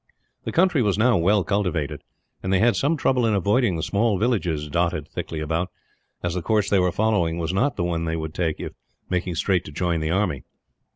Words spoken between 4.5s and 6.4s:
dotted thickly about, as